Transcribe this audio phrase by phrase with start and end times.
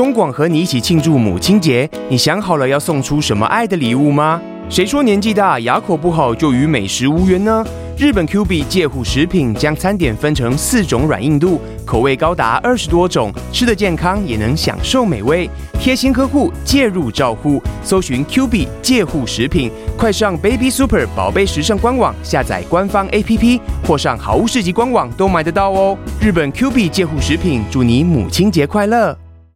[0.00, 4.40] 中广和你一起庆祝母亲节，你想好了要送出什么爱的礼物吗？
[4.70, 7.62] 谁说年纪大牙口不好就与美食无缘呢？
[7.98, 17.62] 日本 Q B 介护食品将餐点分成四种软硬度，口味高达二十多种，吃的健康也能享受美味，贴心呵护，介入照护。
[17.84, 25.94] 搜寻 Q B 介护食品，快上 Baby Super 宝贝时尚官网下载官方 A P P，或上好物市集官网都买得到哦。
[26.22, 29.14] 日本 Q B 介护食品，祝你母亲节快乐！